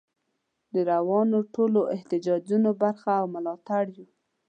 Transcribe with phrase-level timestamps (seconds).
[0.73, 4.07] د روانو ټولو احتجاجونو برخه او ملاتړ یو.